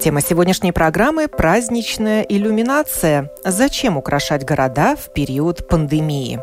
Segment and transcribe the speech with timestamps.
[0.00, 3.30] Тема сегодняшней программы– праздничная иллюминация.
[3.44, 6.40] Зачем украшать города в период пандемии?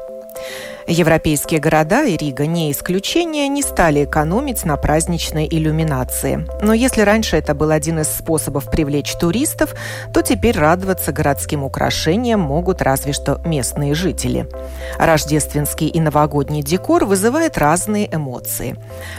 [0.88, 6.46] Европейские города и Рига не исключение не стали экономить на праздничной иллюминации.
[6.62, 9.76] Но если раньше это был один из способов привлечь туристов,
[10.14, 14.48] то теперь радоваться городским украшениям могут разве что местные жители.
[14.98, 18.76] Рождественский и новогодний декор вызывает разные эмоции.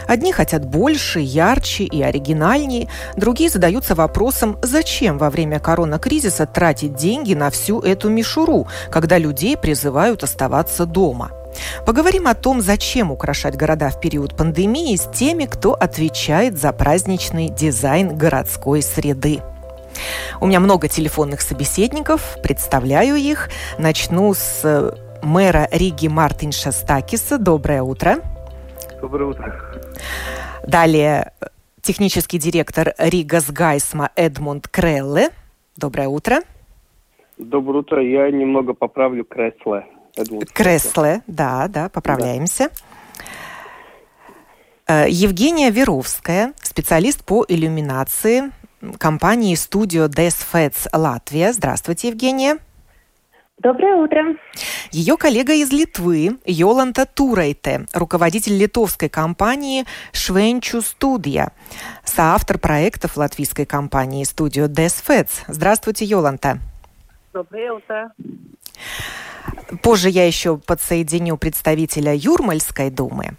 [0.07, 7.33] Одни хотят больше, ярче и оригинальнее, другие задаются вопросом, зачем во время коронакризиса тратить деньги
[7.33, 11.31] на всю эту мишуру, когда людей призывают оставаться дома.
[11.85, 17.49] Поговорим о том, зачем украшать города в период пандемии с теми, кто отвечает за праздничный
[17.49, 19.41] дизайн городской среды.
[20.41, 23.49] У меня много телефонных собеседников, представляю их.
[23.79, 24.91] Начну с э,
[25.23, 27.37] мэра Риги Мартинша Стакиса.
[27.37, 28.17] Доброе утро.
[29.01, 29.81] Доброе утро.
[30.65, 31.31] Далее
[31.81, 35.29] технический директор Рига Сгайсма Эдмунд Крелле.
[35.77, 36.37] Доброе утро.
[37.37, 38.03] Доброе утро.
[38.03, 39.85] Я немного поправлю кресло.
[40.53, 42.69] Кресле, да, да, поправляемся.
[42.69, 42.75] Да.
[44.87, 48.51] Э, Евгения Веровская, специалист по иллюминации
[48.99, 51.53] компании студио Desfets Латвия.
[51.53, 52.59] Здравствуйте, Евгения.
[53.57, 54.35] Доброе утро.
[54.91, 61.51] Ее коллега из Литвы Йоланта Турайте, руководитель литовской компании Швенчу Студия,
[62.03, 65.45] соавтор проектов латвийской компании студио Desfets.
[65.47, 66.59] Здравствуйте, Йоланта.
[67.33, 68.11] Доброе утро.
[69.81, 73.35] Позже я еще подсоединю представителя Юрмальской думы.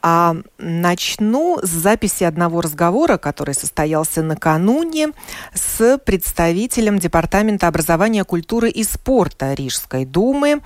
[0.00, 5.08] А начну с записи одного разговора, который состоялся накануне
[5.54, 10.60] с представителем Департамента образования, культуры и спорта Рижской думы,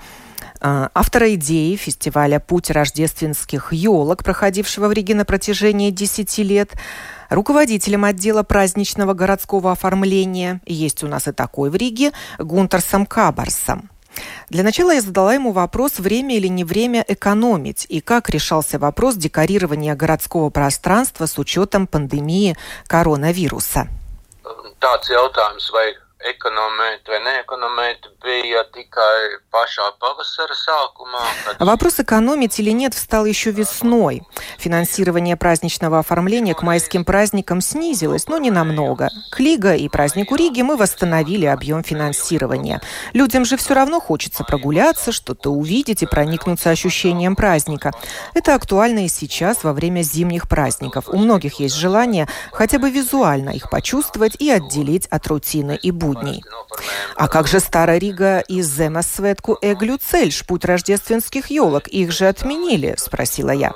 [0.63, 6.71] автора идеи фестиваля «Путь рождественских елок», проходившего в Риге на протяжении 10 лет,
[7.29, 13.89] руководителем отдела праздничного городского оформления, есть у нас и такой в Риге, Гунтерсом Кабарсом.
[14.49, 19.15] Для начала я задала ему вопрос, время или не время экономить, и как решался вопрос
[19.15, 22.55] декорирования городского пространства с учетом пандемии
[22.87, 23.87] коронавируса.
[24.79, 26.02] Tāds jautājums, vai
[31.59, 34.23] Вопрос экономить или нет встал еще весной.
[34.57, 39.09] Финансирование праздничного оформления к майским праздникам снизилось, но не намного.
[39.31, 42.81] К Лига и празднику Риги мы восстановили объем финансирования.
[43.11, 47.91] Людям же все равно хочется прогуляться, что-то увидеть и проникнуться ощущением праздника.
[48.33, 51.09] Это актуально и сейчас, во время зимних праздников.
[51.09, 56.12] У многих есть желание хотя бы визуально их почувствовать и отделить от рутины и будни
[56.13, 56.43] будней.
[57.15, 61.87] А как же Старая Рига и Земасветку Эглюцельш, путь рождественских елок?
[61.87, 63.73] Их же отменили, спросила я.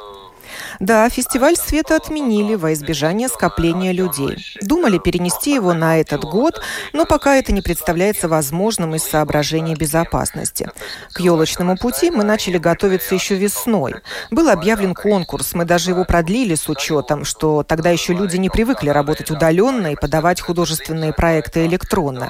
[0.80, 4.38] Да, фестиваль света отменили во избежание скопления людей.
[4.62, 6.62] Думали перенести его на этот год,
[6.94, 10.70] но пока это не представляется возможным из соображений безопасности.
[11.14, 13.96] К елочному пути мы начали готовиться еще весной.
[14.32, 18.90] Был объявлен конкурс, мы даже его продлили с учетом, что тогда еще люди не привыкли
[18.90, 22.30] работать удаленно и подавать художественные проекты электронно.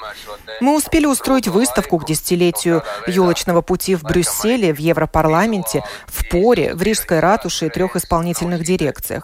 [0.60, 6.82] Мы успели устроить выставку к десятилетию елочного пути в Брюсселе, в Европарламенте, в Поре, в
[6.82, 9.24] Рижской ратуше и трех исполнительных дирекциях.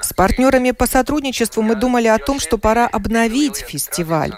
[0.00, 4.32] С партнерами по сотрудничеству мы думали о том, что пора обновить фестиваль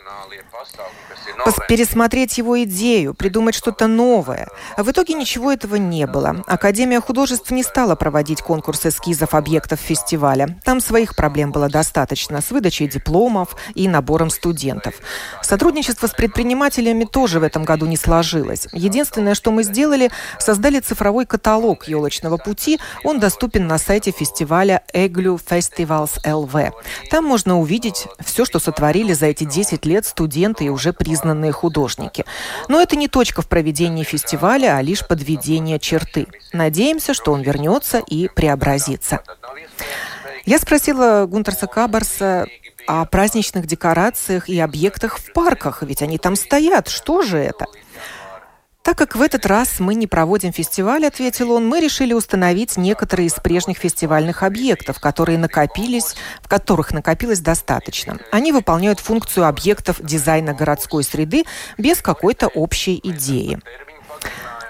[1.69, 4.49] пересмотреть его идею, придумать что-то новое.
[4.77, 6.43] А в итоге ничего этого не было.
[6.47, 10.59] Академия художеств не стала проводить конкурс эскизов объектов фестиваля.
[10.65, 14.95] Там своих проблем было достаточно с выдачей дипломов и набором студентов.
[15.43, 18.69] Сотрудничество с предпринимателями тоже в этом году не сложилось.
[18.73, 22.79] Единственное, что мы сделали, создали цифровой каталог елочного пути.
[23.05, 26.73] Он доступен на сайте фестиваля Эглю Festivals LV.
[27.11, 31.53] Там можно увидеть все, что сотворили за эти 10 лет студенты и уже признанные признанные
[31.53, 32.25] художники.
[32.69, 36.27] Но это не точка в проведении фестиваля, а лишь подведение черты.
[36.53, 39.21] Надеемся, что он вернется и преобразится.
[40.45, 42.47] Я спросила Гунтерса Кабарса
[42.87, 46.89] о праздничных декорациях и объектах в парках, ведь они там стоят.
[46.89, 47.67] Что же это?
[48.85, 53.29] Так как в этот раз мы не проводим фестиваль, ответил он, мы решили установить некоторые
[53.29, 58.19] из прежних фестивальных объектов, которые накопились, в которых накопилось достаточно.
[58.31, 61.45] Они выполняют функцию объектов дизайна городской среды
[61.79, 63.59] без какой-то общей идеи.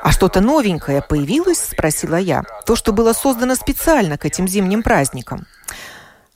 [0.01, 1.59] А что-то новенькое появилось?
[1.73, 2.45] Спросила я.
[2.67, 5.45] То, что было создано специально к этим зимним праздникам.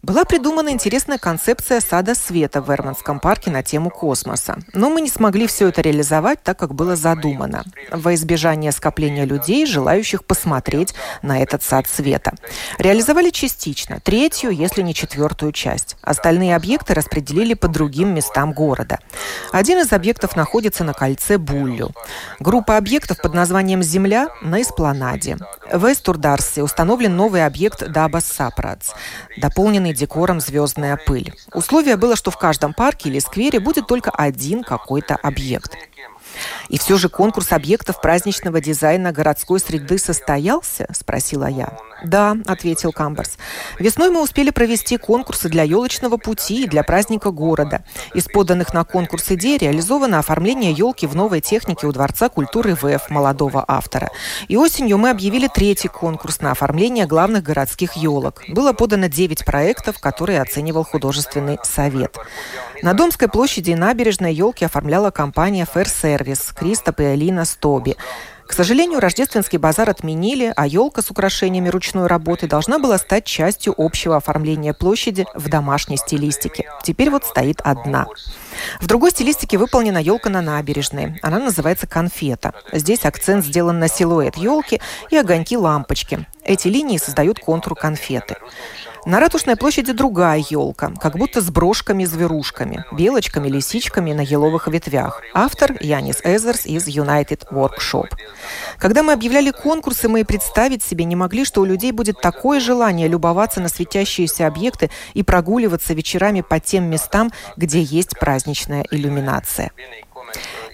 [0.00, 4.58] Была придумана интересная концепция сада света в Верманском парке на тему космоса.
[4.72, 9.66] Но мы не смогли все это реализовать так, как было задумано, во избежание скопления людей,
[9.66, 12.34] желающих посмотреть на этот сад света.
[12.78, 15.96] Реализовали частично, третью, если не четвертую часть.
[16.00, 19.00] Остальные объекты распределили по другим местам города.
[19.50, 21.90] Один из объектов находится на кольце Буллю.
[22.38, 25.38] Группа объектов под названием «Земля» на Эспланаде.
[25.72, 28.92] В Эстурдарсе установлен новый объект Дабас Сапрадс,
[29.36, 31.32] дополненный украшенный декором «Звездная пыль».
[31.54, 35.76] Условие было, что в каждом парке или сквере будет только один какой-то объект.
[36.68, 40.86] И все же конкурс объектов праздничного дизайна городской среды состоялся?
[40.92, 41.76] Спросила я.
[42.04, 43.36] Да, ответил Камберс.
[43.78, 47.82] Весной мы успели провести конкурсы для елочного пути и для праздника города.
[48.14, 53.10] Из поданных на конкурс идей реализовано оформление елки в новой технике у Дворца культуры ВФ
[53.10, 54.10] молодого автора.
[54.46, 58.44] И осенью мы объявили третий конкурс на оформление главных городских елок.
[58.48, 62.16] Было подано 9 проектов, которые оценивал художественный совет.
[62.82, 67.96] На Домской площади и набережной елки оформляла компания Fair Service Кристоп и Алина Стоби.
[68.46, 73.74] К сожалению, рождественский базар отменили, а елка с украшениями ручной работы должна была стать частью
[73.76, 76.68] общего оформления площади в домашней стилистике.
[76.82, 78.06] Теперь вот стоит одна.
[78.80, 81.20] В другой стилистике выполнена елка на набережной.
[81.22, 82.54] Она называется «Конфета».
[82.72, 84.80] Здесь акцент сделан на силуэт елки
[85.10, 86.26] и огоньки лампочки.
[86.42, 88.36] Эти линии создают контур конфеты.
[89.08, 95.22] На Ратушной площади другая елка, как будто с брошками-зверушками, белочками, лисичками на еловых ветвях.
[95.32, 98.10] Автор Янис Эзерс из United Workshop.
[98.76, 102.60] Когда мы объявляли конкурсы, мы и представить себе не могли, что у людей будет такое
[102.60, 109.70] желание любоваться на светящиеся объекты и прогуливаться вечерами по тем местам, где есть праздничная иллюминация.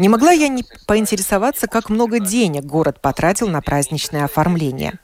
[0.01, 4.95] Не могла я не поинтересоваться, как много денег город потратил на праздничное оформление.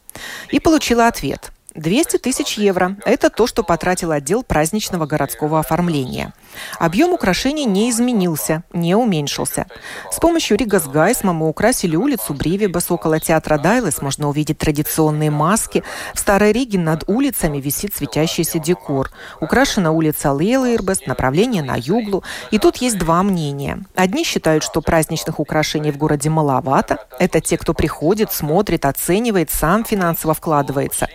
[0.51, 6.35] И получила ответ– 200 тысяч евро– это то, что потратил отдел праздничного городского оформления.
[6.79, 9.67] Объем украшений не изменился, не уменьшился.
[10.11, 14.03] С помощью Rīgas gaisma мы украсили улицу Бривибас около театра Дайлес.
[14.03, 15.85] Можно увидеть традиционные маски.
[16.13, 19.11] В Старой Риге над улицами висит светящийся декор.
[19.41, 22.25] Украшена улица Лиелирбес, направление на Юглу.
[22.51, 23.85] И тут есть два мнения.
[23.95, 26.99] Одни считают, что праздничных украшений в городе маловато.
[27.21, 31.09] Это те, кто приходит, смотрит, оценивает, сам финансово вкладывается.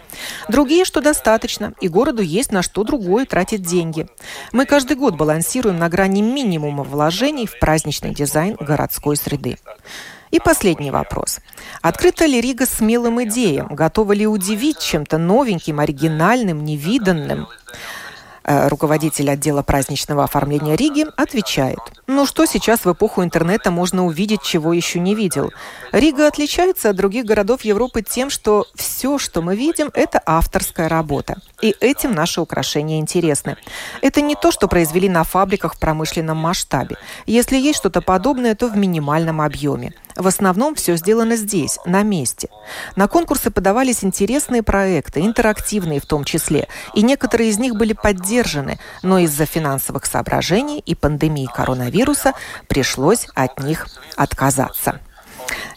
[0.50, 4.08] Другие, что достаточно, и городу есть на что другое тратить деньги.
[4.52, 9.58] Мы каждый год балансируем на грани минимума вложений в праздничный дизайн городской среды.
[10.32, 11.40] И последний вопрос.
[11.82, 13.68] Открыта ли Рига смелым идеям?
[13.74, 17.48] Готова ли удивить чем-то новеньким, оригинальным, невиданным?
[18.48, 21.80] Э, руководитель отдела праздничного оформления Риги, отвечает.
[22.06, 25.52] Ну что сейчас в эпоху интернета можно увидеть, чего еще не видел?
[25.92, 31.38] Рига отличается от других городов Европы тем, что все, что мы видим, это авторская работа.
[31.64, 33.58] И этим наши украшения интересны.
[34.04, 36.98] Это не то, что произвели на фабриках в промышленном масштабе.
[37.26, 39.94] Если есть что-то подобное, то в минимальном объеме.
[40.16, 42.48] В основном все сделано здесь, на месте.
[42.96, 48.35] На конкурсы подавались интересные проекты, интерактивные в том числе, и некоторые из них были поддержаны,
[49.02, 52.34] но из-за финансовых соображений и пандемии коронавируса
[52.68, 55.00] пришлось от них отказаться.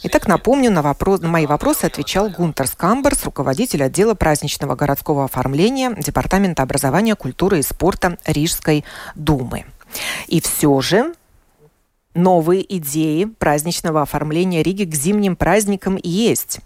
[0.03, 5.95] Итак, напомню, на, вопрос, на мои вопросы отвечал Гунтер Скамберс, руководитель отдела праздничного городского оформления
[5.95, 8.85] Департамента образования, культуры и спорта Рижской
[9.15, 9.67] думы.
[10.27, 11.15] И все же
[12.15, 16.61] новые идеи праздничного оформления Риги к зимним праздникам есть.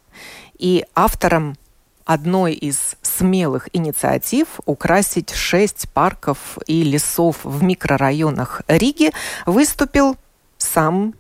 [0.58, 1.56] И автором
[2.04, 9.10] одной из смелых инициатив украсить шесть парков и лесов в микрорайонах Риги
[9.46, 10.16] выступил
[10.58, 11.14] сам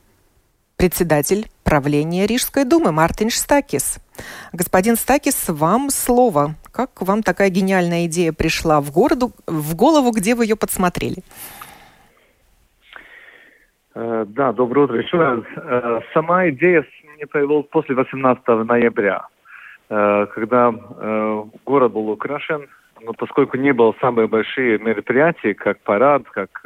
[0.76, 3.98] председатель правления Рижской думы Мартин Штакис.
[4.52, 6.54] Господин Стакис, вам слово.
[6.72, 11.22] Как вам такая гениальная идея пришла в, городу, в голову, где вы ее подсмотрели?
[13.94, 15.40] Э, да, доброе утро еще раз.
[15.56, 16.84] Э, сама идея
[17.14, 19.26] мне появилась после 18 ноября,
[19.92, 20.72] когда
[21.66, 22.68] город был украшен,
[23.02, 26.62] но поскольку не было самые большие мероприятия, как парад, как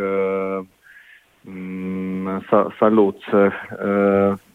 [2.78, 3.18] салют,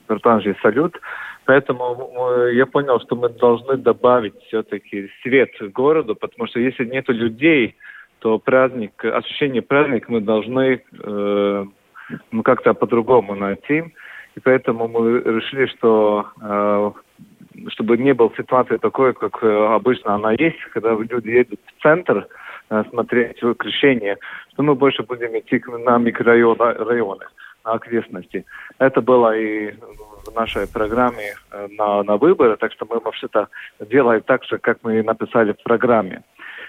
[0.08, 0.98] вертанжий салют,
[1.46, 7.76] Поэтому я понял, что мы должны добавить все-таки свет городу, потому что если нет людей,
[8.20, 11.66] то праздник, ощущение праздника мы должны э,
[12.32, 13.84] ну, как-то по-другому найти.
[14.36, 16.92] И поэтому мы решили, что э,
[17.70, 22.28] чтобы не было ситуации такой, как э, обычно она есть, когда люди едут в центр
[22.70, 24.18] э, смотреть крещение,
[24.54, 27.26] что мы больше будем идти на микрорайоны.
[27.64, 28.46] окрестности.
[28.80, 29.74] Это было и
[30.26, 34.80] в нашей программе э, на, на выборы, так что мы вообще-то делаем так же, как
[34.84, 36.24] мы написали в программе.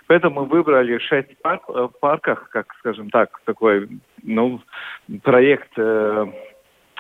[0.07, 1.63] Поэтому мы выбрали шесть парк,
[2.01, 3.89] парков, как, скажем так, такой
[4.23, 4.61] ну,
[5.23, 6.27] проект, э,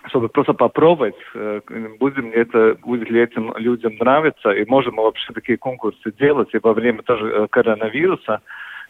[0.08, 1.60] чтобы просто попробовать, э,
[1.98, 6.48] будем ли это, будет ли этим людям нравиться, и можем мы вообще такие конкурсы делать,
[6.52, 8.40] и во время тоже э, коронавируса.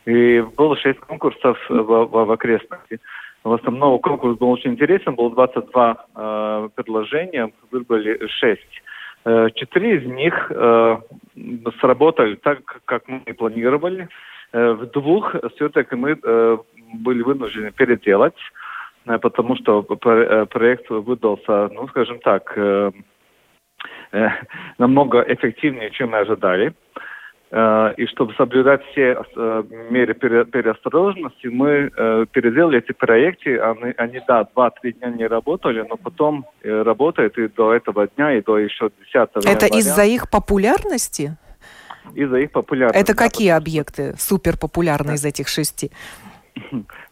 [0.04, 3.00] И было шесть конкурсов в, в, в окрестности.
[3.44, 8.60] В основном конкурс был очень интересен, было 22 э, предложения, выбрали 6.
[9.24, 10.96] Э, четыре из них э,
[11.80, 14.08] сработали так, как мы и планировали.
[14.52, 16.58] Э, в двух все-таки мы э,
[16.94, 18.61] были вынуждены переделать, э,
[19.04, 22.90] потому что э, проект выдался, ну, скажем так, э,
[24.12, 24.28] э,
[24.78, 26.74] намного эффективнее, чем мы ожидали.
[27.54, 33.58] Э, и чтобы соблюдать все э, меры переосторожности, мы э, переделали эти проекты.
[33.58, 38.40] Они, они да, два-три дня не работали, но потом работают и до этого дня, и
[38.40, 41.36] до еще 10 Это из-за их популярности?
[42.14, 42.98] Из-за их популярности.
[43.02, 45.90] Это какие да, объекты супер популярны из этих шести?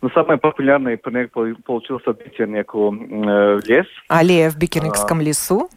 [0.02, 1.32] Ну, самый популярный проект
[1.64, 3.86] получился Бикернику э, лес.
[4.08, 5.68] Аллея в Бикерникском а, лесу?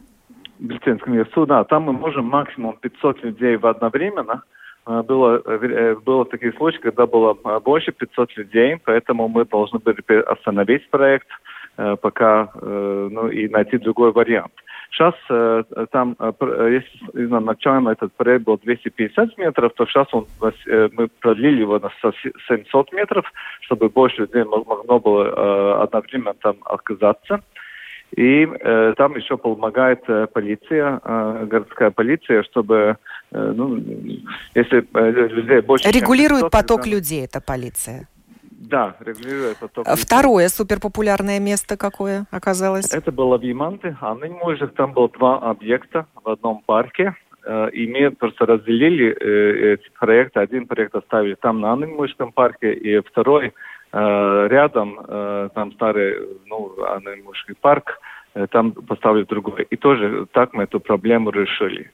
[0.58, 1.64] В Бикерникском лесу, да.
[1.64, 4.42] Там мы можем максимум 500 людей в одновременно.
[4.86, 9.78] А, было, э, было такие случаи, когда было а, больше 500 людей, поэтому мы должны
[9.78, 14.52] были остановить проект, э, пока, э, ну, и найти другой вариант.
[14.90, 15.14] Сейчас
[15.90, 20.26] там, если изначально этот проект был 250 метров, то сейчас он,
[20.92, 21.90] мы продлили его на
[22.46, 23.24] 700 метров,
[23.62, 27.40] чтобы больше людей могло было одновременно там оказаться.
[28.16, 32.96] И э, там еще помогает э, полиция, э, городская полиция, чтобы,
[33.32, 33.76] э, ну,
[34.54, 35.90] если э, людей больше...
[35.90, 36.92] Регулирует 500, поток там...
[36.92, 38.06] людей, эта полиция.
[38.68, 40.02] Да, регулирует поток людей.
[40.02, 42.92] Второе суперпопулярное место какое оказалось?
[42.92, 47.14] Это было в Яманте, а ныне там было два объекта в одном парке.
[47.44, 50.40] Э, и мы просто разделили э, эти проекты.
[50.40, 53.52] Один проект оставили там на Анненмуйском парке, и второй
[53.96, 54.98] Э, рядом,
[55.54, 56.16] там старый,
[56.46, 58.00] ну, Анаймушский парк,
[58.50, 59.68] там поставили другой.
[59.70, 61.92] И тоже так мы эту проблему решили.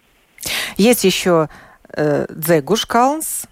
[0.79, 1.49] Есть еще
[1.95, 3.47] э, Дзегушкалнс.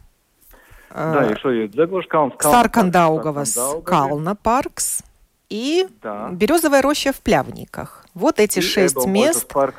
[0.95, 2.35] Да, еще есть Дзегушкалнс.
[2.39, 5.03] Старкандаугавас Кална Паркс
[5.51, 6.29] и да.
[6.31, 8.07] Березовая роща в Плявниках.
[8.15, 9.49] Вот эти и шесть мест.
[9.53, 9.75] Парк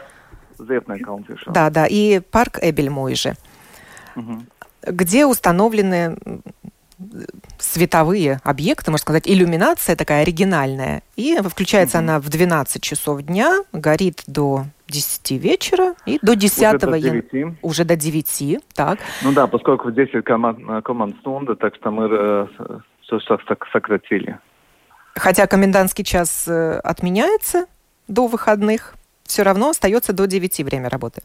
[1.53, 3.35] Да, да, и парк Эбельмойже,
[4.15, 4.43] угу.
[4.83, 6.17] где установлены
[7.57, 11.01] световые объекты, можно сказать, иллюминация такая оригинальная.
[11.15, 12.01] И включается mm-hmm.
[12.01, 17.25] она в 12 часов дня, горит до 10 вечера и до 10 уже до 9.
[17.31, 17.55] Я...
[17.61, 18.99] Уже до 9, так.
[19.23, 22.47] Ну да, поскольку 10 команд, команд стунда, так что мы э,
[23.01, 23.19] все
[23.71, 24.39] сократили.
[25.15, 27.65] Хотя комендантский час э, отменяется
[28.07, 31.21] до выходных, все равно остается до 9 время работы.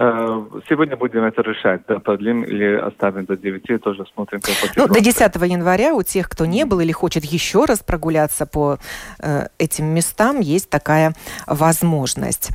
[0.00, 4.40] Э, сегодня будем это решать, да, продлим или оставим до 9, тоже смотрим.
[4.76, 8.78] Ну, до 10 января у тех, кто не был или хочет еще раз прогуляться по
[9.18, 11.14] э, этим местам, есть такая
[11.48, 12.50] возможность.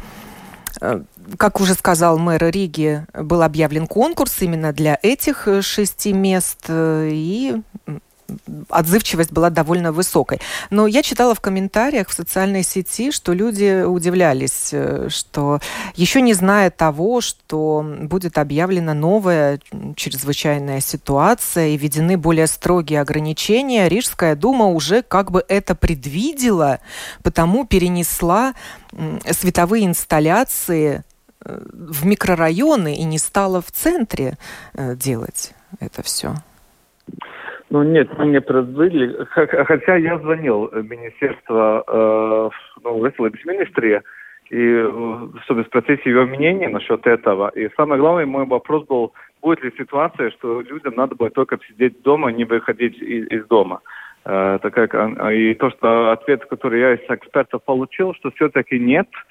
[0.80, 1.02] Э,
[1.38, 7.62] как уже сказал мэр Риги, был объявлен конкурс именно для этих шести мест, э, и
[8.70, 10.40] отзывчивость была довольно высокой.
[10.70, 15.60] Но я читала в комментариях в социальной сети, что люди удивлялись, э, что
[15.96, 19.60] еще не зная того, что будет объявлена новая
[19.96, 26.80] чрезвычайная ситуация и введены более строгие ограничения, Рижская дума уже как бы это предвидела,
[27.22, 28.54] потому перенесла
[29.30, 31.04] световые инсталляции
[31.44, 34.38] э, в микрорайоны и не стала в центре
[34.74, 36.36] э, делать это все.
[37.74, 39.26] Ну нет, мы не продлили.
[39.32, 42.50] Хотя я звонил в Министерство э,
[42.84, 44.00] ну, министрии,
[44.52, 47.50] и э, чтобы спросить его мнение насчет этого.
[47.56, 52.00] И самое главное, мой вопрос был, будет ли ситуация, что людям надо будет только сидеть
[52.04, 53.82] дома, не выходить из, из дома.
[54.24, 58.78] Э, так как, а, и то, что ответ, который я из экспертов получил, что все-таки
[58.78, 59.24] нет, Э,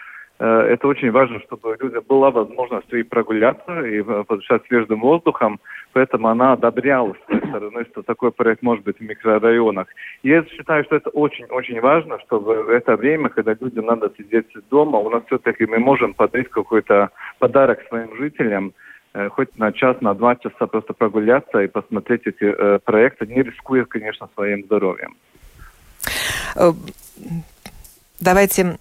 [0.43, 5.61] это очень важно, чтобы людям была возможность и прогуляться, и подышать свежим воздухом.
[5.93, 9.87] Поэтому она одобряла с своей стороны, что такой проект может быть в микрорайонах.
[10.23, 14.99] Я считаю, что это очень-очень важно, чтобы в это время, когда людям надо сидеть дома,
[14.99, 18.73] у нас все-таки мы можем подарить какой-то подарок своим жителям,
[19.15, 23.43] э, хоть на час, на два часа просто прогуляться и посмотреть эти э, проекты, не
[23.43, 25.15] рискуя, конечно, своим здоровьем.
[28.21, 28.79] Давайте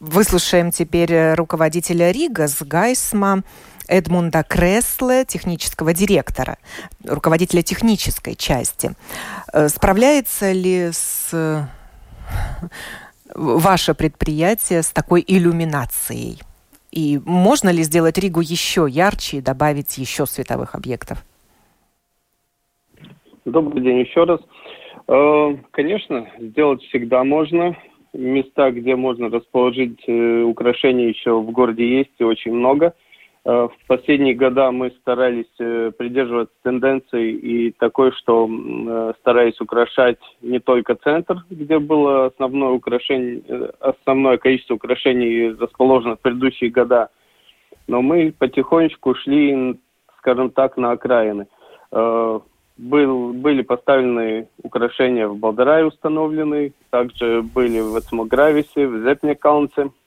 [0.00, 3.42] Выслушаем теперь э, руководителя Рига с Гайсма
[3.88, 6.58] Эдмунда Кресле, технического директора,
[7.04, 8.92] руководителя технической части.
[9.52, 11.68] Э, справляется ли с
[13.34, 16.38] ваше предприятие с такой иллюминацией?
[16.92, 21.24] И можно ли сделать Ригу еще ярче и добавить еще световых объектов?
[23.44, 24.40] Добрый день еще раз.
[25.08, 27.76] Э, конечно, сделать всегда можно.
[28.18, 32.94] Места, где можно расположить э, украшения еще в городе есть и очень много–
[33.48, 40.18] Э, в последние года мы старались э, придерживаться тенденции и такой, что э, стараясь украшать
[40.42, 43.42] не только центр, где было основное украшение,
[43.80, 47.08] основное количество украшений расположено в предыдущие года,
[47.86, 49.78] но мы потихонечку шли,
[50.18, 51.46] скажем так, на окраины.
[52.78, 59.90] Был, были поставлены украшения в Балдарае установлены, также были в Эцмогрависе, в Зепнекаунце–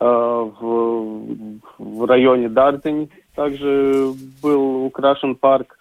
[0.00, 4.12] Э, в, в районе Дардень также
[4.42, 5.76] был украшен парк.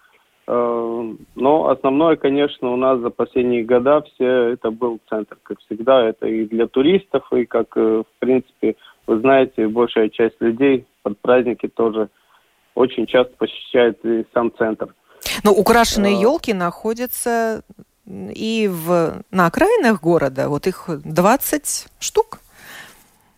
[0.48, 6.04] Э, но основное, конечно, у нас за последние года все это был центр, как всегда.
[6.08, 11.20] Это и для туристов, и как, э, в принципе, вы знаете, большая часть людей под
[11.20, 12.10] праздники тоже
[12.74, 14.94] очень часто посещает и сам центр.
[15.44, 16.22] Но украшенные а...
[16.22, 17.64] елки находятся
[18.06, 20.50] и в, на окраинах города.
[20.50, 22.40] Вот их 20 штук.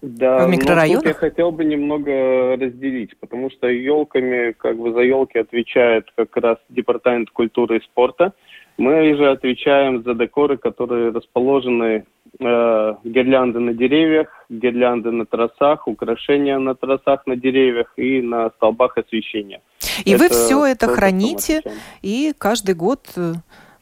[0.01, 1.03] Да, в микрорайонах?
[1.03, 6.09] Но тут я хотел бы немного разделить, потому что елками, как бы за елки отвечает
[6.15, 8.33] как раз Департамент культуры и спорта.
[8.79, 12.05] Мы же отвечаем за декоры, которые расположены
[12.39, 18.97] э, гирлянды на деревьях, гирлянды на трассах, украшения на трассах на деревьях и на столбах
[18.97, 19.61] освещения.
[20.05, 21.61] И это вы все это храните
[22.01, 23.33] и каждый год э,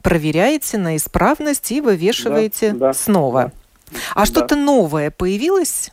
[0.02, 3.52] проверяете на исправность и вывешиваете да, да, снова.
[3.92, 4.00] Да.
[4.16, 4.26] А да.
[4.26, 5.92] что-то новое появилось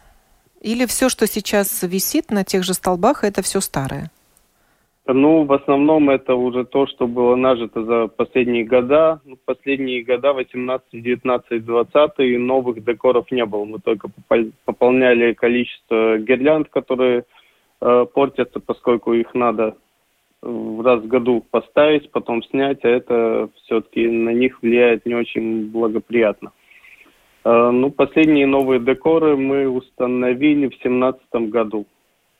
[0.62, 4.10] или все, что сейчас висит на тех же столбах, это все старое?
[5.06, 9.20] Ну, в основном это уже то, что было нажито за последние года.
[9.26, 13.66] Ну, последние года, 18, 19, 20, и новых декоров не было.
[13.66, 14.08] Мы только
[14.64, 17.24] пополняли количество гирлянд, которые
[17.82, 19.76] э, портятся, поскольку их надо
[20.40, 25.70] в раз в году поставить, потом снять, а это все-таки на них влияет не очень
[25.70, 26.52] благоприятно.
[27.44, 31.86] Э, ну, последние новые декоры мы установили в 2017 году,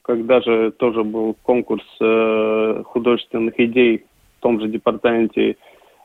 [0.05, 4.05] когда же тоже был конкурс э, художественных идей
[4.39, 5.57] в том же департаменте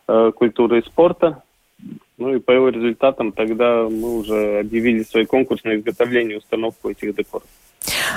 [0.07, 1.43] э, культуры и спорта.
[2.17, 6.89] Ну и по его результатам тогда мы уже объявили свой конкурс на изготовление и установку
[6.89, 7.47] этих декоров.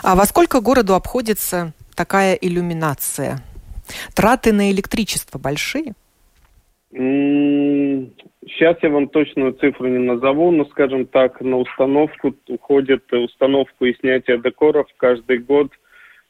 [0.05, 3.41] А во сколько городу обходится такая иллюминация?
[4.15, 5.95] Траты на электричество большие?
[6.93, 13.97] Сейчас я вам точную цифру не назову, но, скажем так, на установку уходит установку и
[13.99, 15.73] снятие декоров каждый год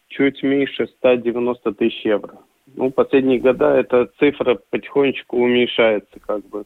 [0.09, 2.39] чуть меньше 190 тысяч евро.
[2.77, 6.65] Ну, последние года эта цифра потихонечку уменьшается, как бы.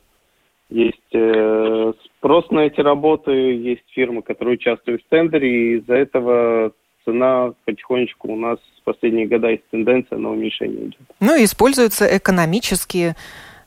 [0.69, 6.73] Есть э, спрос на эти работы, есть фирмы, которые участвуют в тендере, и из-за этого
[7.05, 11.01] цена потихонечку у нас в последние года есть тенденция на уменьшение идет.
[11.21, 13.15] Ну используются экономические э,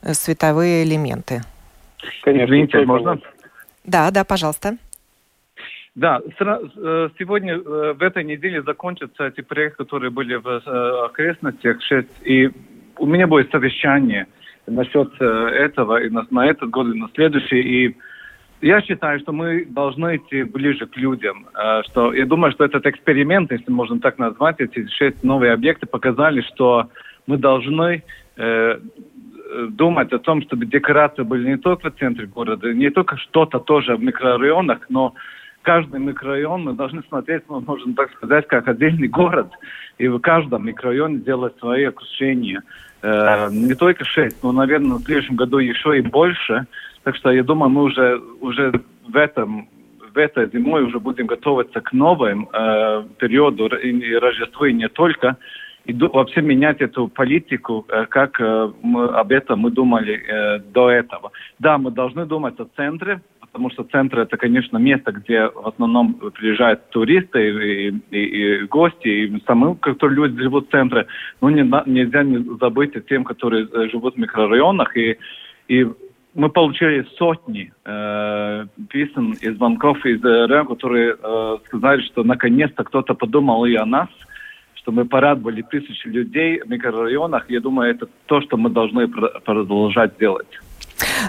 [0.02, 1.42] световые элементы.
[2.22, 2.46] Конечно.
[2.46, 3.18] Извините, можно?
[3.84, 4.76] Да, да, пожалуйста.
[5.94, 11.78] Да, э, сегодня, э, в этой неделе закончатся эти проекты, которые были в э, окрестностях.
[12.22, 12.50] И
[12.96, 14.26] у меня будет совещание
[14.66, 17.60] насчет этого и на, на этот год, и на следующий.
[17.60, 17.96] И
[18.60, 21.46] я считаю, что мы должны идти ближе к людям.
[21.86, 26.42] Что, я думаю, что этот эксперимент, если можно так назвать, эти шесть новые объекты показали,
[26.42, 26.88] что
[27.26, 28.04] мы должны
[29.70, 33.96] думать о том, чтобы декорации были не только в центре города, не только что-то тоже
[33.96, 35.14] в микрорайонах, но
[35.62, 39.48] каждый микрорайон мы должны смотреть, ну, можно так сказать, как отдельный город,
[39.98, 42.62] и в каждом микрорайоне делать свои окружения.
[43.02, 46.66] Э, не только шесть, но, наверное, в следующем году еще и больше.
[47.02, 48.72] Так что я думаю, мы уже, уже
[49.08, 49.68] в этом
[50.12, 55.36] в этой зимой уже будем готовиться к новым э, периоду и Рождеству и не только
[55.84, 60.90] и вообще менять эту политику, э, как э, мы об этом мы думали э, до
[60.90, 61.32] этого.
[61.58, 66.14] Да, мы должны думать о центре, потому что центр это, конечно, место, где в основном
[66.34, 71.06] приезжают туристы и, и, и гости, и самые, которые люди живут в центре.
[71.40, 74.96] Но не, нельзя не забыть о тем, которые живут в микрорайонах.
[74.96, 75.16] И,
[75.68, 75.86] и
[76.34, 83.14] мы получили сотни э, писем и звонков из РЭМ, которые э, сказали, что наконец-то кто-то
[83.14, 84.08] подумал и о нас–
[84.90, 87.48] что мы порадовали тысячи людей в микрорайонах.
[87.48, 90.48] Я думаю, это то, что мы должны продолжать делать.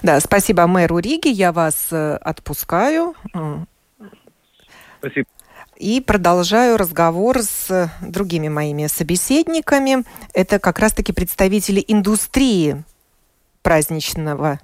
[0.02, 1.28] Да, спасибо мэру Риги.
[1.28, 3.14] Я вас э, отпускаю.
[5.00, 5.28] Спасибо.
[5.78, 10.04] И продолжаю разговор с другими моими собеседниками.
[10.34, 12.84] Это как раз-таки представители индустрии
[13.62, 14.60] праздничного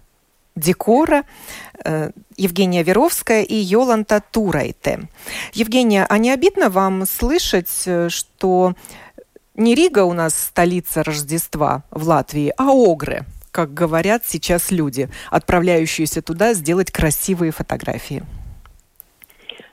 [0.58, 1.24] декора
[1.84, 5.08] э, Евгения Веровская и Йоланта Турайте.
[5.54, 8.74] Евгения, а не обидно вам слышать, э, что
[9.56, 16.22] не Рига у нас столица Рождества в Латвии, а Огры, как говорят сейчас люди, отправляющиеся
[16.22, 18.24] туда сделать красивые фотографии?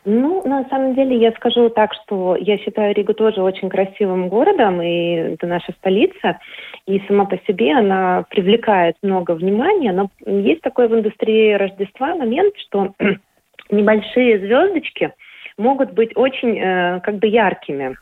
[0.07, 4.83] Ну, на самом деле, я скажу так, что я считаю Ригу тоже очень красивым городом,
[4.83, 6.39] и это наша столица,
[6.87, 12.55] и сама по себе она привлекает много внимания, но есть такой в индустрии Рождества момент,
[12.59, 12.93] что
[13.71, 15.13] небольшие звездочки
[15.57, 17.97] могут быть очень э, как бы яркими.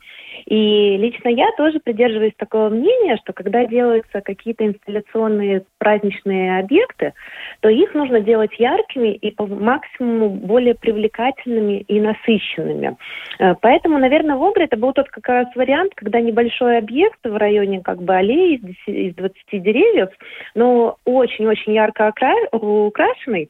[0.47, 7.15] И лично я тоже придерживаюсь такого мнения, что когда делаются какие-то инсталляционные праздничные объекты,
[7.61, 12.97] то их нужно делать яркими и по максимуму более привлекательными и насыщенными.
[13.39, 17.37] Э, поэтому, наверное, в Огре это был тот как раз вариант, когда небольшой объект в
[17.37, 20.09] районе как бы аллеи из 20 деревьев,
[20.55, 22.13] но очень-очень ярко
[22.53, 23.49] украшенный,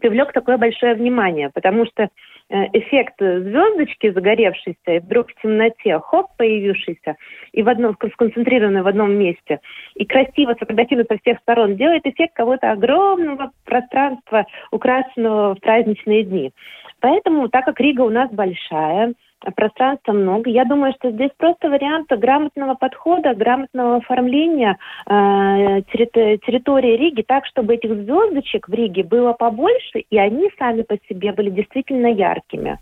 [0.00, 2.08] привлек такое большое внимание, потому что
[2.52, 7.16] эффект звездочки загоревшейся, и вдруг в темноте, хоп, появившийся,
[7.52, 9.60] и в одном, сконцентрированный в одном месте,
[9.94, 16.52] и красиво сфотографирован со всех сторон, делает эффект кого-то огромного пространства, украшенного в праздничные дни.
[17.00, 19.14] Поэтому, так как Рига у нас большая,
[19.54, 20.50] пространства много.
[20.50, 27.74] Я думаю, что здесь просто вариант грамотного подхода, грамотного оформления э, территории Риги так, чтобы
[27.74, 32.78] этих звездочек в Риге было побольше, и они сами по себе были действительно яркими.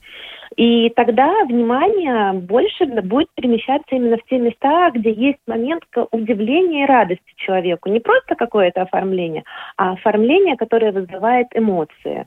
[0.56, 6.86] И тогда внимание больше будет перемещаться именно в те места, где есть момент удивления и
[6.86, 7.88] радости человеку.
[7.88, 9.44] Не просто какое-то оформление,
[9.76, 12.26] а оформление, которое вызывает эмоции.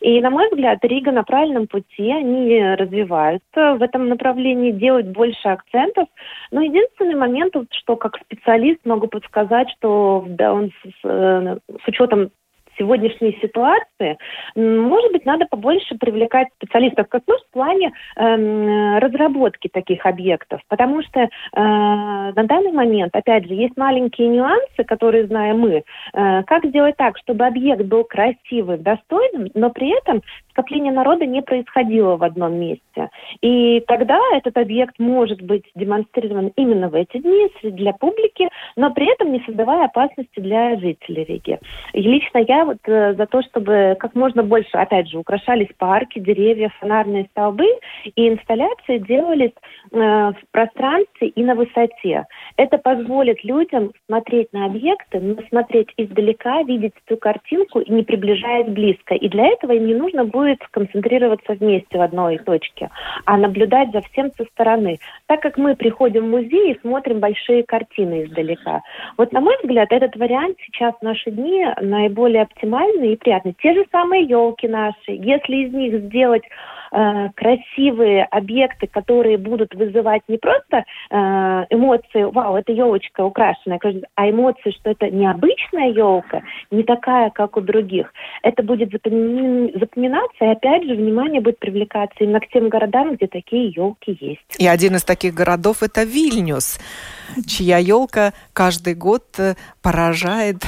[0.00, 5.48] И, на мой взгляд, Рига на правильном пути, они развиваются в этом направлении, делают больше
[5.48, 6.08] акцентов.
[6.50, 12.30] Но единственный момент, что как специалист могу подсказать, что да, он с, с, э, учетом
[12.80, 14.16] сегодняшней ситуации,
[14.56, 21.02] может быть, надо побольше привлекать специалистов, как ну, в плане э, разработки таких объектов, потому
[21.02, 25.84] что э, на данный момент, опять же, есть маленькие нюансы, которые знаем мы.
[26.14, 30.22] Э, как сделать так, чтобы объект был красивым, достойным, но при этом
[30.60, 33.08] скопление народа не происходило в одном месте.
[33.40, 39.10] И тогда этот объект может быть демонстрирован именно в эти дни для публики, но при
[39.10, 41.58] этом не создавая опасности для жителей Риги.
[41.94, 46.18] И лично я вот э, за то, чтобы как можно больше, опять же, украшались парки,
[46.18, 47.66] деревья, фонарные столбы,
[48.16, 49.54] и инсталляции делались
[49.92, 52.26] э, в пространстве и на высоте.
[52.56, 58.68] Это позволит людям смотреть на объекты, но смотреть издалека, видеть эту картинку и не приближаясь
[58.68, 59.14] близко.
[59.14, 62.90] И для этого им не нужно будет сконцентрироваться вместе в одной точке,
[63.24, 64.98] а наблюдать за всем со стороны.
[65.26, 68.82] Так как мы приходим в музей и смотрим большие картины издалека.
[69.16, 73.54] Вот, на мой взгляд, этот вариант сейчас в наши дни наиболее оптимальный и приятный.
[73.62, 74.96] Те же самые елки наши.
[75.08, 76.42] Если из них сделать
[76.92, 81.16] э, красивые объекты, которые будут вызывать не просто э,
[81.70, 83.80] эмоции, вау, это елочка украшенная,
[84.14, 88.12] а эмоции, что это необычная елка, не такая, как у других.
[88.42, 93.68] Это будет запоминаться, и опять же внимание будет привлекаться именно к тем городам, где такие
[93.68, 94.40] елки есть.
[94.58, 96.78] И один из таких городов это Вильнюс,
[97.46, 100.64] чья елка каждый год э, поражает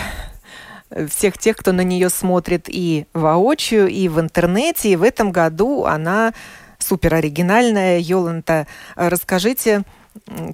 [1.09, 4.91] всех тех, кто на нее смотрит и воочию, и в интернете.
[4.91, 6.33] И в этом году она
[6.79, 7.99] супер оригинальная.
[7.99, 9.83] Йоланта, расскажите,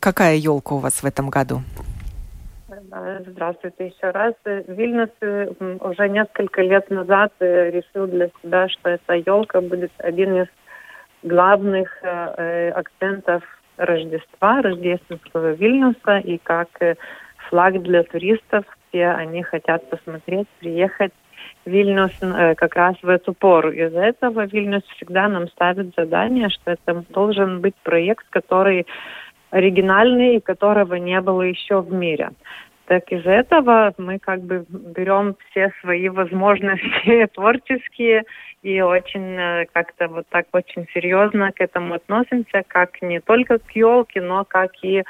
[0.01, 1.63] какая елка у вас в этом году?
[2.91, 4.35] Здравствуйте еще раз.
[4.45, 10.43] Вильнюс э, уже несколько лет назад э, решил для себя, что эта елка будет один
[10.43, 10.47] из
[11.23, 13.43] главных э, акцентов
[13.77, 16.69] Рождества, рождественского Вильнюса, и как
[17.49, 21.13] флаг для туристов, все они хотят посмотреть, приехать
[21.67, 23.71] в Вильнюс э, как раз в эту пору.
[23.71, 28.87] Из-за этого Вильнюс всегда нам ставит задание, что это должен быть проект, который
[29.51, 32.31] оригинальный которого не было еще в мире.
[32.89, 38.25] Так из этого мы как бы берем все свои возможности творческие
[38.63, 43.71] и очень э, как-то вот так очень серьезно к этому относимся, как не только к
[43.73, 45.05] елке, но как и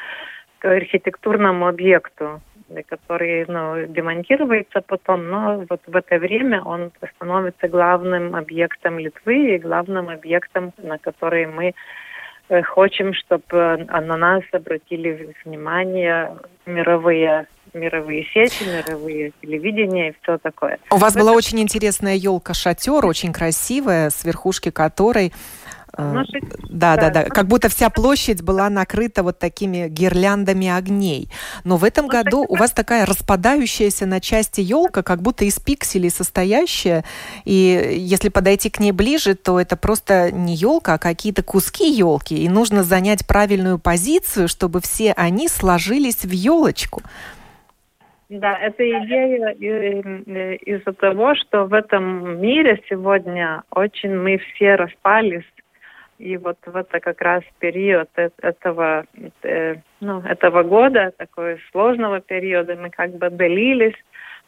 [0.59, 2.41] к архитектурному объекту
[2.87, 9.59] который ну, демонтируется потом, но вот в это время он становится главным объектом Литвы и
[9.59, 11.73] главным объектом, на который мы
[12.65, 20.79] хотим, чтобы на нас обратили внимание мировые мировые сети, мировые телевидения и все такое.
[20.91, 25.33] У вас была очень интересная елка-шатер, очень красивая, с верхушки которой
[26.01, 26.23] А,
[26.71, 31.29] да, да, да, Как будто вся площадь была накрыта вот такими гирляндами огней.
[31.65, 36.11] Но в этом году у вас такая распадающаяся на части елка, как будто из пикселей
[36.11, 37.03] состоящая.
[37.45, 42.45] И если подойти к ней ближе, то это просто не елка, а какие-то куски елки.
[42.45, 47.03] И нужно занять правильную позицию, чтобы все они сложились в елочку.
[48.29, 55.43] Да, это идея э, из-за того, что в этом мире сегодня очень мы все распались
[56.19, 59.05] и вот в это как раз период э, этого,
[59.43, 63.95] э, ну, этого года, такой сложного периода, мы как бы делились.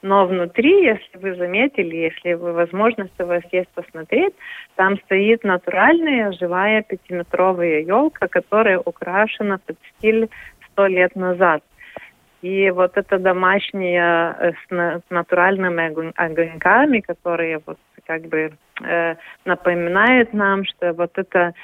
[0.02, 4.34] Но внутри, если вы заметили, если вы возможность у вас есть посмотреть,
[4.74, 10.28] там стоит натуральная живая пятиметровая елка, которая украшена под стиль
[10.72, 11.62] сто лет назад.
[12.42, 20.64] И вот это домашние э, с натуральными огоньками, которые вот как бы э, напоминает нам,
[20.64, 21.54] что вот это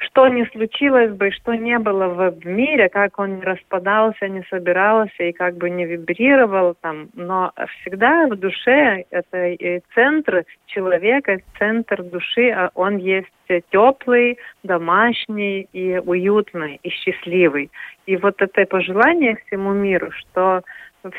[0.00, 5.24] что не случилось бы, что не было в мире, как он не распадался, не собирался
[5.24, 9.56] и как бы не вибрировал там, но всегда в душе это
[9.94, 13.28] центр человека, центр души, а он есть
[13.70, 17.70] теплый, домашний и уютный и счастливый.
[18.06, 20.62] И вот это пожелание всему миру, что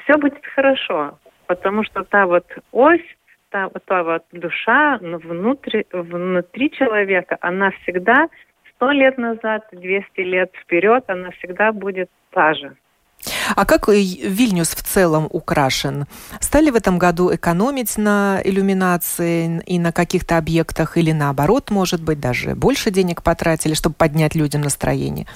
[0.04, 3.02] все будет хорошо, потому что та вот ось
[3.52, 8.28] та, та вот душа внутри, внутри человека, она всегда
[8.76, 12.72] сто лет назад, 200 лет вперед, она всегда будет та же.
[13.56, 16.06] А как Вильнюс в целом украшен?
[16.40, 22.20] Стали в этом году экономить на иллюминации и на каких-то объектах или наоборот, может быть,
[22.20, 25.28] даже больше денег потратили, чтобы поднять людям настроение?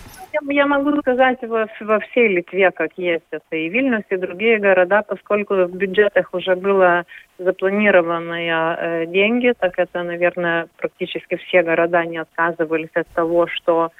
[0.49, 5.03] Я могу сказать во, во всей Литве, как есть это и Вильнюс, и другие города,
[5.07, 7.05] поскольку в бюджетах уже было
[7.37, 13.91] запланированные э, деньги, так это, наверное, практически все города не отказывались от того, что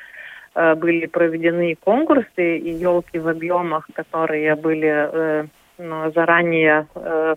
[0.56, 5.46] э, были проведены конкурсы и елки в объемах, которые были э,
[5.78, 7.36] ну, заранее э,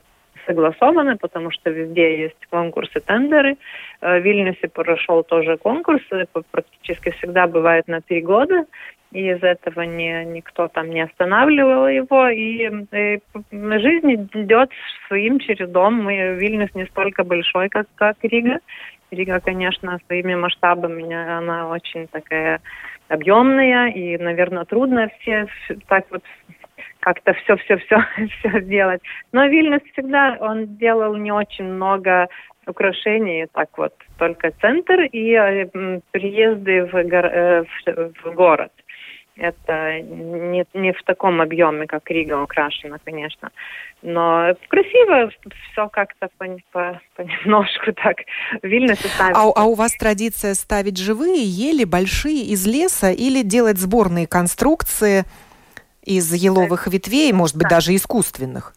[0.48, 3.56] согласованы, потому что везде есть конкурсы, тендеры.
[4.00, 6.02] Э, в Вильнюсе прошел тоже конкурс,
[6.50, 8.64] практически всегда бывает на три года,
[9.12, 13.20] и из этого не, никто там не останавливал его, и, и
[13.52, 14.70] жизнь идет
[15.06, 16.02] своим чередом.
[16.02, 18.58] Мы, Вильнюс не столько большой, как, как Рига.
[19.10, 22.60] Рига, конечно, своими масштабами, она очень такая
[23.08, 25.46] объемная, и, наверное, трудно все
[25.88, 26.22] так вот
[27.00, 28.04] как-то все-все-все
[28.38, 29.00] все сделать.
[29.32, 32.28] Но Вильнюс всегда, он делал не очень много
[32.66, 38.72] украшений, так вот, только центр и э, приезды в, гор, э, в, в город.
[39.38, 43.50] Это не, не в таком объеме, как Рига украшена, конечно.
[44.02, 45.30] Но красиво
[45.70, 48.16] все как-то по, по, понемножку так.
[48.62, 49.40] Вильнюс ставится.
[49.40, 55.24] А, а у вас традиция ставить живые ели большие из леса или делать сборные конструкции
[56.08, 58.74] из еловых ветвей, может быть, даже искусственных?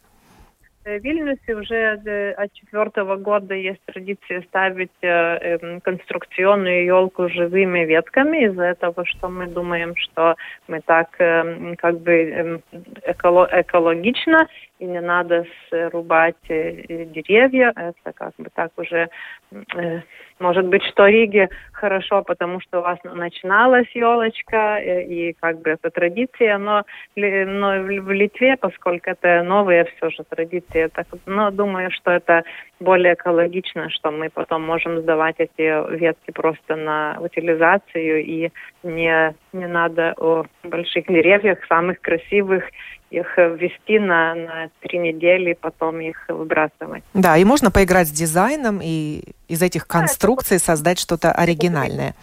[0.83, 7.85] В Вильнюсе уже э, от четвертого года есть традиция ставить э, эм, конструкционную елку живыми
[7.85, 10.35] ветками из-за этого, что мы думаем, что
[10.67, 12.61] мы так эм, как бы эм,
[13.03, 14.47] экологично
[14.79, 17.71] и не надо срубать э, деревья.
[17.75, 19.07] Это как бы так уже,
[19.51, 20.01] э,
[20.41, 25.69] может быть, что Риге хорошо, потому что у вас начиналась елочка, э, и как бы
[25.71, 26.83] это традиция, но,
[27.15, 32.43] но в Литве, поскольку это новые все же традиции, так, но думаю, что это
[32.79, 38.51] более экологично, что мы потом можем сдавать эти ветки просто на утилизацию, и
[38.83, 42.63] не, не надо о больших деревьях, самых красивых,
[43.11, 47.03] их ввести на, на три недели, потом их выбрасывать.
[47.13, 52.15] Да, и можно поиграть с дизайном и из этих конструкций создать что-то оригинальное.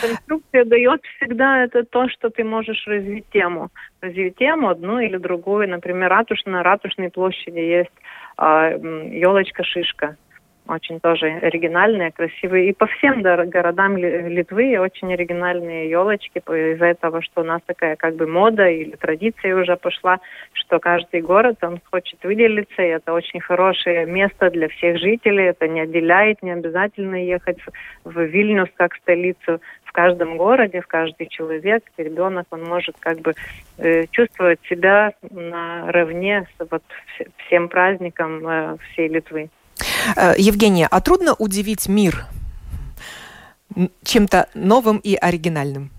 [0.00, 3.70] Конструкция дает всегда это то, что ты можешь развить тему.
[4.00, 5.68] Развить тему одну или другую.
[5.68, 7.92] Например, ратуш, на Ратушной площади есть
[8.36, 10.16] елочка-шишка
[10.66, 12.70] очень тоже оригинальные, красивые.
[12.70, 18.16] И по всем городам Литвы очень оригинальные елочки из-за этого, что у нас такая как
[18.16, 20.20] бы мода или традиция уже пошла,
[20.52, 25.68] что каждый город, он хочет выделиться, и это очень хорошее место для всех жителей, это
[25.68, 27.58] не отделяет, не обязательно ехать
[28.04, 29.60] в Вильнюс как столицу.
[29.84, 33.34] В каждом городе, в каждый человек, ребенок, он может как бы
[33.78, 36.82] э, чувствовать себя наравне с вот
[37.46, 39.50] всем праздником э, всей Литвы.
[40.16, 42.26] Э, Евгения, а трудно удивить мир
[44.04, 45.90] чем-то новым и оригинальным?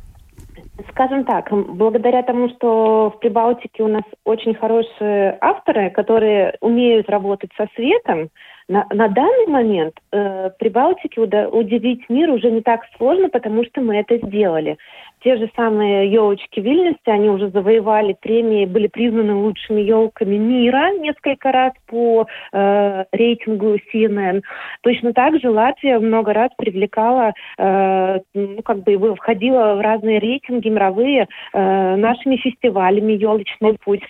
[0.91, 7.51] Скажем так, благодаря тому, что в Прибалтике у нас очень хорошие авторы, которые умеют работать
[7.57, 8.29] со светом,
[8.67, 13.95] На, на данный момент э, Прибалтике удивить мир уже не так сложно, потому что мы
[13.97, 14.77] это сделали
[15.25, 21.51] те же самые елочки Вильнюсе, они уже завоевали премии, были признаны лучшими елками мира несколько
[21.51, 24.43] раз по э, рейтингу CNN.
[24.83, 30.69] Точно так же Латвия много раз привлекала, э, ну, как бы входила в разные рейтинги
[30.69, 34.03] мировые э, нашими фестивалями «Елочный путь»,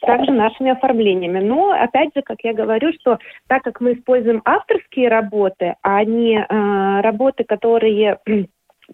[0.00, 1.38] также нашими оформлениями.
[1.38, 6.38] Но, опять же, как я говорю, что так как мы используем авторские работы, а не
[6.40, 8.18] э, работы, которые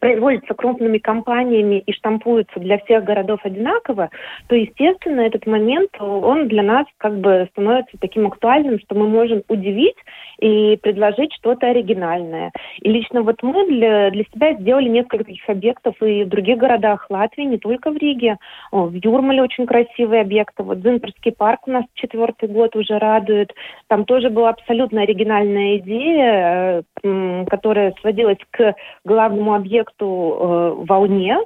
[0.01, 4.11] производятся крупными компаниями и штампуются для всех городов одинаково,
[4.49, 9.43] то, естественно, этот момент, он для нас как бы становится таким актуальным, что мы можем
[9.49, 9.97] удивить
[10.41, 12.53] и предложить что-то оригинальное.
[12.81, 17.07] И лично вот мы для, для себя сделали несколько таких объектов и в других городах
[17.11, 18.37] Латвии, не только в Риге.
[18.71, 20.63] О, в Юрмале очень красивые объекты.
[20.63, 23.53] Вот Зинтерский парк у нас четвертый год уже радует.
[23.89, 31.39] Там тоже была абсолютно оригинальная идея, э, которая сводилась к главному объекту э, волне,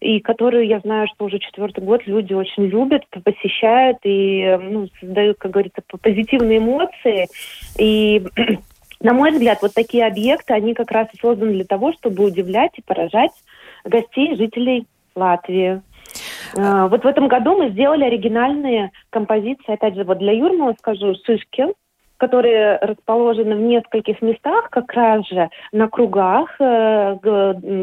[0.00, 5.38] и которую я знаю, что уже четвертый год люди очень любят, посещают и ну, создают,
[5.38, 7.28] как говорится, позитивные эмоции.
[7.78, 8.22] И
[9.00, 12.72] на мой взгляд, вот такие объекты, они как раз и созданы для того, чтобы удивлять
[12.76, 13.32] и поражать
[13.84, 15.80] гостей, жителей Латвии.
[16.56, 21.14] А, вот в этом году мы сделали оригинальные композиции, опять же, вот для Юрмала скажу,
[21.24, 21.66] шишки,
[22.16, 27.16] которые расположены в нескольких местах, как раз же на кругах э,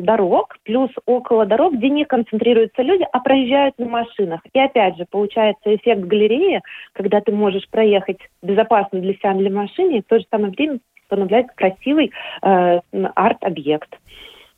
[0.02, 4.41] дорог, плюс около дорог, где не концентрируются люди, а проезжают на машинах.
[4.54, 6.62] И опять же, получается эффект галереи,
[6.93, 10.80] когда ты можешь проехать безопасно для себя для машины, и в то же самое время
[11.06, 12.80] становляется красивый э,
[13.15, 13.98] арт-объект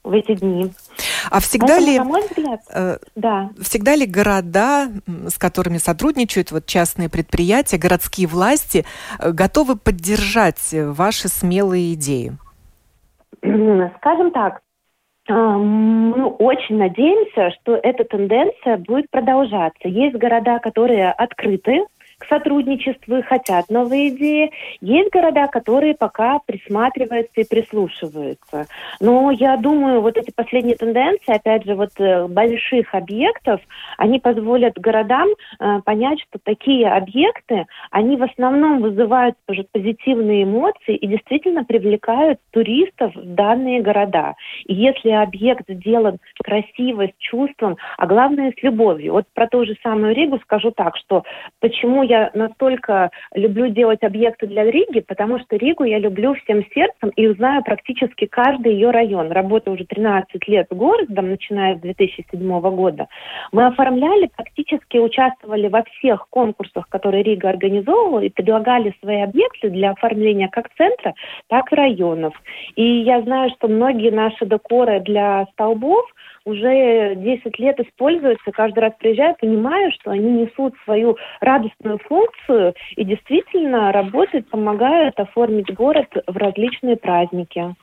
[0.06, 0.72] в эти дни.
[1.32, 3.50] А всегда Поэтому, ли, на мой взгляд, э, да.
[3.60, 8.86] всегда ли города, с которыми сотрудничают вот частные предприятия, городские власти,
[9.20, 12.34] э, готовы поддержать ваши смелые идеи?
[13.42, 14.62] Скажем так,
[15.28, 19.88] э, мы очень надеемся, что эта тенденция будет продолжаться.
[19.88, 21.86] Есть города, которые открыты
[22.18, 24.52] к сотрудничеству хотят новые идеи.
[24.82, 28.68] Есть города, которые пока присматриваются и прислушиваются.
[29.00, 33.62] Но я думаю, вот эти последние тенденции, опять же, вот э, больших объектов,
[33.98, 40.96] они позволят городам э, понять, что такие объекты, они в основном вызывают тоже позитивные эмоции
[40.96, 44.36] и действительно привлекают туристов в данные города.
[44.66, 49.14] И если объект сделан красиво, с чувством, а главное с любовью.
[49.14, 51.24] Вот про ту же самую Ригу скажу так, что
[51.60, 57.10] почему я настолько люблю делать объекты для Риги, потому что Ригу я люблю всем сердцем
[57.16, 59.32] и знаю практически каждый ее район.
[59.32, 63.08] Работаю уже 13 лет городом, начиная с 2007 года.
[63.52, 69.92] Мы оформляли, практически участвовали во всех конкурсах, которые Рига организовывала, и предлагали свои объекты для
[69.92, 71.14] оформления как центра,
[71.48, 72.34] так и районов.
[72.76, 76.06] И я знаю, что многие наши декоры для столбов
[76.46, 83.04] уже 10 лет используются, каждый раз приезжаю, понимаю, что они несут свою радостную функцию и
[83.04, 87.76] действительно работают, помогают оформить город в различные праздники.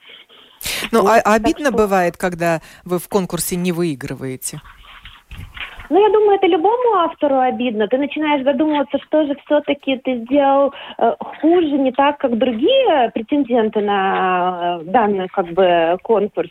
[0.93, 1.77] Ну, вот, а обидно что...
[1.77, 4.61] бывает, когда вы в конкурсе не выигрываете?
[5.93, 7.87] Ну, я думаю, это любому автору обидно.
[7.87, 13.83] Ты начинаешь задумываться, что же все-таки ты сделал э, хуже, не так, как другие претенденты
[13.83, 16.49] на э, данный как бы конкурс.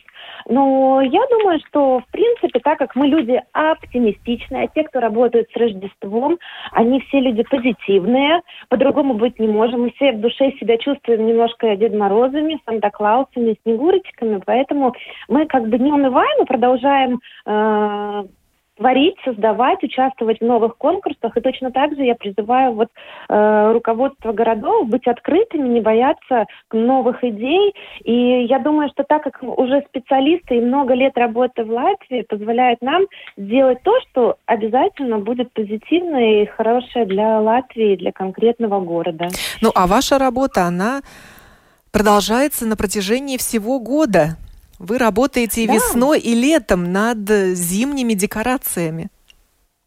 [0.48, 5.48] Но я думаю, что, в принципе, так как мы люди оптимистичные, а те, кто работают
[5.50, 6.38] с Рождеством,
[6.70, 9.82] они все люди позитивные, по-другому быть не можем.
[9.82, 14.92] Мы все в душе себя чувствуем немножко Дед Морозами, Санта-Клаусами, Снегурочками, поэтому
[15.28, 18.22] мы как бы не унываем и продолжаем э,
[18.82, 21.36] творить, создавать, участвовать в новых конкурсах.
[21.36, 22.88] И точно так же я призываю вот,
[23.28, 27.74] э, руководство городов быть открытыми, не бояться новых идей.
[28.02, 32.82] И я думаю, что так как уже специалисты и много лет работы в Латвии позволяет
[32.82, 33.04] нам
[33.36, 39.28] сделать то, что обязательно будет позитивно и хорошее для Латвии, для конкретного города.
[39.60, 41.02] Ну, а ваша работа, она
[41.92, 44.36] продолжается на протяжении всего года.
[44.82, 45.74] Вы работаете да.
[45.74, 47.18] весной и летом над
[47.54, 49.10] зимними декорациями.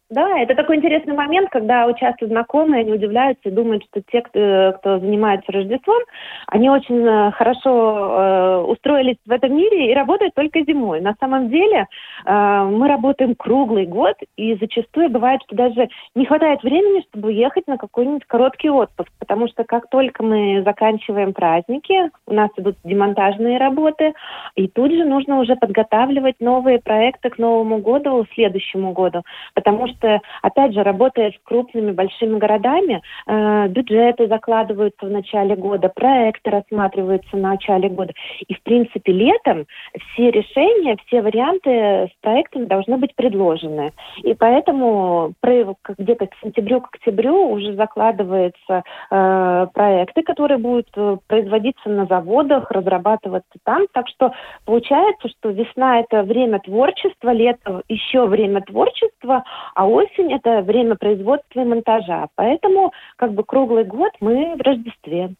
[0.08, 4.74] Да, это такой интересный момент, когда участвуют знакомые, они удивляются и думают, что те, кто,
[4.78, 6.00] кто занимается Рождеством,
[6.46, 11.00] они очень э, хорошо э, устроились в этом мире и работают только зимой.
[11.00, 11.86] На самом деле
[12.24, 17.66] э, мы работаем круглый год, и зачастую бывает, что даже не хватает времени, чтобы уехать
[17.66, 23.58] на какой-нибудь короткий отпуск, потому что как только мы заканчиваем праздники, у нас идут демонтажные
[23.58, 24.14] работы,
[24.54, 29.22] и тут же нужно уже подготавливать новые проекты к Новому году, следующему году,
[29.54, 29.95] потому что,
[30.42, 37.36] опять же, работая с крупными большими городами, э, бюджеты закладываются в начале года, проекты рассматриваются
[37.36, 38.12] в начале года.
[38.46, 39.66] И, в принципе, летом
[40.12, 43.92] все решения, все варианты с проектами должны быть предложены.
[44.22, 51.88] И поэтому где-то к сентябрю, к октябрю уже закладываются э, проекты, которые будут э, производиться
[51.88, 53.86] на заводах, разрабатываться там.
[53.92, 54.32] Так что
[54.64, 59.44] получается, что весна– это время творчества, лето– еще время творчества,
[59.74, 62.28] а осень– это время производства и монтажа.
[62.34, 65.34] Поэтому как бы круглый год мы в Рождестве.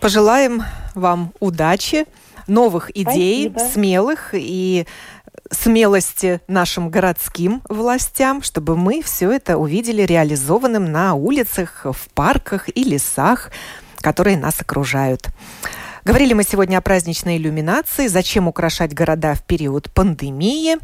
[0.00, 0.62] Пожелаем
[0.94, 2.06] вам удачи,
[2.48, 3.70] новых идей, Спасибо.
[3.70, 4.86] смелых и
[5.50, 12.84] смелости нашим городским властям, чтобы мы все это увидели реализованным на улицах, в парках и
[12.84, 13.50] лесах,
[14.00, 15.28] которые нас окружают.
[16.04, 20.78] Говорили мы сегодня о праздничной иллюминации, зачем украшать города в период пандемии.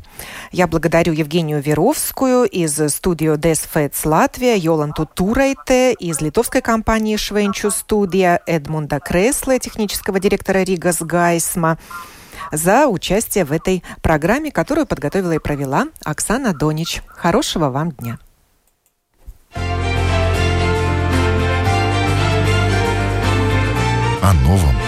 [0.52, 8.40] Я благодарю Евгению Веровскую из студии Desfets Латвия, Йоланту Турайте из литовской компании Швенчу Студия,
[8.46, 11.78] Эдмунда Кресле, технического директора Ригас Гайсма
[12.52, 17.02] за участие в этой программе, которую подготовила и провела Оксана Донич.
[17.08, 18.20] Хорошего вам дня!
[24.22, 24.87] О новом